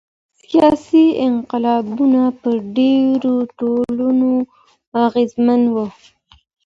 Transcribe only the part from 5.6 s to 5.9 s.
وو.